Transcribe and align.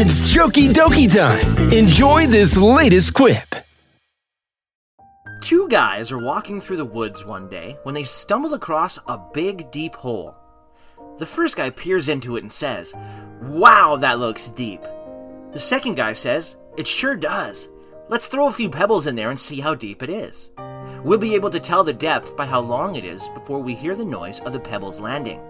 It's 0.00 0.32
JokieDokie 0.32 1.12
time. 1.12 1.72
Enjoy 1.72 2.28
this 2.28 2.56
latest 2.56 3.14
quip. 3.14 3.56
Two 5.40 5.68
guys 5.68 6.12
are 6.12 6.22
walking 6.22 6.60
through 6.60 6.76
the 6.76 6.84
woods 6.84 7.24
one 7.24 7.48
day 7.48 7.76
when 7.82 7.96
they 7.96 8.04
stumble 8.04 8.54
across 8.54 9.00
a 9.08 9.18
big, 9.34 9.72
deep 9.72 9.96
hole. 9.96 10.36
The 11.18 11.26
first 11.26 11.56
guy 11.56 11.70
peers 11.70 12.08
into 12.08 12.36
it 12.36 12.44
and 12.44 12.52
says, 12.52 12.94
Wow, 13.42 13.96
that 13.96 14.20
looks 14.20 14.50
deep. 14.50 14.82
The 15.50 15.58
second 15.58 15.96
guy 15.96 16.12
says, 16.12 16.56
It 16.76 16.86
sure 16.86 17.16
does. 17.16 17.68
Let's 18.08 18.28
throw 18.28 18.46
a 18.46 18.52
few 18.52 18.70
pebbles 18.70 19.08
in 19.08 19.16
there 19.16 19.30
and 19.30 19.40
see 19.40 19.58
how 19.58 19.74
deep 19.74 20.04
it 20.04 20.10
is. 20.10 20.52
We'll 21.02 21.18
be 21.18 21.34
able 21.34 21.50
to 21.50 21.58
tell 21.58 21.82
the 21.82 21.92
depth 21.92 22.36
by 22.36 22.46
how 22.46 22.60
long 22.60 22.94
it 22.94 23.04
is 23.04 23.28
before 23.30 23.58
we 23.58 23.74
hear 23.74 23.96
the 23.96 24.04
noise 24.04 24.38
of 24.38 24.52
the 24.52 24.60
pebbles 24.60 25.00
landing. 25.00 25.40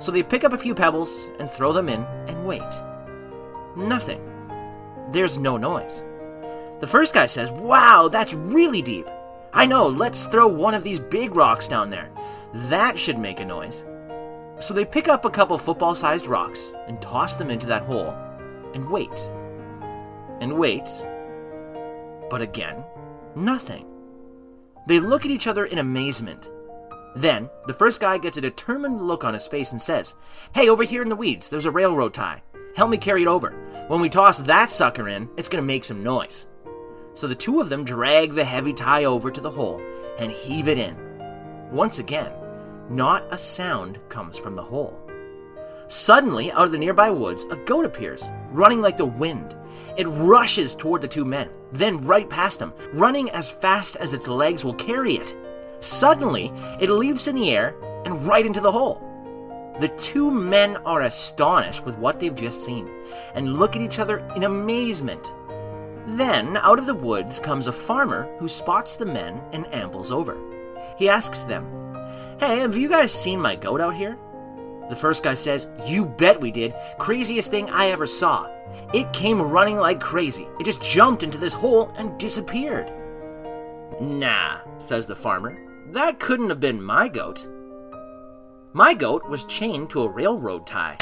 So 0.00 0.10
they 0.10 0.24
pick 0.24 0.42
up 0.42 0.52
a 0.52 0.58
few 0.58 0.74
pebbles 0.74 1.28
and 1.38 1.48
throw 1.48 1.72
them 1.72 1.88
in 1.88 2.02
and 2.26 2.44
wait. 2.44 2.60
Nothing. 3.76 4.20
There's 5.10 5.38
no 5.38 5.56
noise. 5.56 6.04
The 6.80 6.86
first 6.86 7.14
guy 7.14 7.26
says, 7.26 7.50
Wow, 7.50 8.08
that's 8.08 8.34
really 8.34 8.82
deep. 8.82 9.08
I 9.52 9.66
know, 9.66 9.86
let's 9.86 10.26
throw 10.26 10.46
one 10.46 10.74
of 10.74 10.82
these 10.82 10.98
big 10.98 11.34
rocks 11.34 11.68
down 11.68 11.90
there. 11.90 12.10
That 12.54 12.98
should 12.98 13.18
make 13.18 13.40
a 13.40 13.44
noise. 13.44 13.84
So 14.58 14.72
they 14.74 14.84
pick 14.84 15.08
up 15.08 15.24
a 15.24 15.30
couple 15.30 15.58
football 15.58 15.94
sized 15.94 16.26
rocks 16.26 16.72
and 16.86 17.00
toss 17.00 17.36
them 17.36 17.50
into 17.50 17.66
that 17.66 17.82
hole 17.82 18.14
and 18.74 18.88
wait. 18.90 19.30
And 20.40 20.58
wait. 20.58 20.88
But 22.30 22.40
again, 22.40 22.84
nothing. 23.34 23.86
They 24.86 24.98
look 24.98 25.24
at 25.24 25.30
each 25.30 25.46
other 25.46 25.66
in 25.66 25.78
amazement. 25.78 26.50
Then, 27.14 27.50
the 27.66 27.74
first 27.74 28.00
guy 28.00 28.18
gets 28.18 28.38
a 28.38 28.40
determined 28.40 29.02
look 29.02 29.22
on 29.22 29.34
his 29.34 29.46
face 29.46 29.70
and 29.72 29.80
says, 29.80 30.14
Hey, 30.54 30.68
over 30.68 30.82
here 30.82 31.02
in 31.02 31.08
the 31.08 31.16
weeds, 31.16 31.48
there's 31.48 31.66
a 31.66 31.70
railroad 31.70 32.14
tie. 32.14 32.42
Help 32.74 32.90
me 32.90 32.96
carry 32.96 33.22
it 33.22 33.28
over. 33.28 33.50
When 33.88 34.00
we 34.00 34.08
toss 34.08 34.38
that 34.38 34.70
sucker 34.70 35.08
in, 35.08 35.28
it's 35.36 35.48
gonna 35.48 35.62
make 35.62 35.84
some 35.84 36.02
noise. 36.02 36.46
So 37.14 37.26
the 37.26 37.34
two 37.34 37.60
of 37.60 37.68
them 37.68 37.84
drag 37.84 38.32
the 38.32 38.44
heavy 38.44 38.72
tie 38.72 39.04
over 39.04 39.30
to 39.30 39.40
the 39.40 39.50
hole 39.50 39.82
and 40.18 40.32
heave 40.32 40.68
it 40.68 40.78
in. 40.78 40.96
Once 41.70 41.98
again, 41.98 42.32
not 42.88 43.24
a 43.30 43.36
sound 43.36 43.98
comes 44.08 44.38
from 44.38 44.56
the 44.56 44.62
hole. 44.62 44.98
Suddenly, 45.88 46.50
out 46.52 46.64
of 46.64 46.72
the 46.72 46.78
nearby 46.78 47.10
woods, 47.10 47.44
a 47.50 47.56
goat 47.56 47.84
appears, 47.84 48.30
running 48.50 48.80
like 48.80 48.96
the 48.96 49.04
wind. 49.04 49.54
It 49.98 50.06
rushes 50.06 50.74
toward 50.74 51.02
the 51.02 51.08
two 51.08 51.26
men, 51.26 51.50
then 51.72 52.00
right 52.06 52.28
past 52.28 52.58
them, 52.58 52.72
running 52.94 53.28
as 53.30 53.50
fast 53.50 53.96
as 53.96 54.14
its 54.14 54.26
legs 54.26 54.64
will 54.64 54.74
carry 54.74 55.16
it. 55.16 55.36
Suddenly, 55.80 56.50
it 56.80 56.88
leaps 56.88 57.28
in 57.28 57.34
the 57.34 57.50
air 57.50 57.74
and 58.06 58.26
right 58.26 58.46
into 58.46 58.60
the 58.60 58.72
hole. 58.72 59.11
The 59.80 59.88
two 59.98 60.30
men 60.30 60.76
are 60.78 61.02
astonished 61.02 61.84
with 61.84 61.96
what 61.98 62.20
they've 62.20 62.34
just 62.34 62.64
seen 62.64 62.90
and 63.34 63.56
look 63.58 63.74
at 63.74 63.82
each 63.82 63.98
other 63.98 64.18
in 64.36 64.44
amazement. 64.44 65.34
Then, 66.06 66.56
out 66.58 66.78
of 66.78 66.86
the 66.86 66.94
woods 66.94 67.40
comes 67.40 67.66
a 67.66 67.72
farmer 67.72 68.28
who 68.38 68.48
spots 68.48 68.96
the 68.96 69.06
men 69.06 69.40
and 69.52 69.72
ambles 69.72 70.10
over. 70.10 70.36
He 70.98 71.08
asks 71.08 71.42
them, 71.42 71.64
Hey, 72.38 72.58
have 72.58 72.76
you 72.76 72.88
guys 72.88 73.12
seen 73.12 73.40
my 73.40 73.54
goat 73.54 73.80
out 73.80 73.94
here? 73.94 74.18
The 74.90 74.96
first 74.96 75.22
guy 75.22 75.34
says, 75.34 75.68
You 75.86 76.04
bet 76.04 76.40
we 76.40 76.50
did. 76.50 76.74
Craziest 76.98 77.50
thing 77.50 77.70
I 77.70 77.86
ever 77.86 78.06
saw. 78.06 78.50
It 78.92 79.12
came 79.12 79.40
running 79.40 79.78
like 79.78 80.00
crazy. 80.00 80.48
It 80.58 80.64
just 80.64 80.82
jumped 80.82 81.22
into 81.22 81.38
this 81.38 81.52
hole 81.52 81.92
and 81.96 82.18
disappeared. 82.18 82.92
Nah, 84.00 84.60
says 84.78 85.06
the 85.06 85.14
farmer. 85.14 85.58
That 85.92 86.18
couldn't 86.18 86.48
have 86.48 86.60
been 86.60 86.82
my 86.82 87.08
goat. 87.08 87.46
My 88.74 88.94
goat 88.94 89.28
was 89.28 89.44
chained 89.44 89.90
to 89.90 90.02
a 90.02 90.08
railroad 90.08 90.66
tie. 90.66 90.96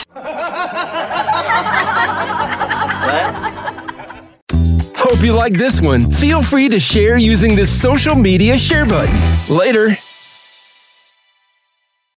Hope 4.96 5.22
you 5.22 5.32
like 5.32 5.52
this 5.52 5.80
one. 5.80 6.10
Feel 6.10 6.42
free 6.42 6.68
to 6.68 6.80
share 6.80 7.16
using 7.16 7.54
this 7.54 7.70
social 7.70 8.16
media 8.16 8.58
share 8.58 8.86
button. 8.86 9.14
Later. 9.48 9.96